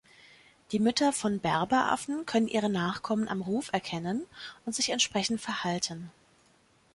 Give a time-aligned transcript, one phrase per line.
[0.71, 4.25] Die Mütter von Berberaffen können ihre Nachkommen am Ruf erkennen
[4.65, 6.09] und sich entsprechend verhalten.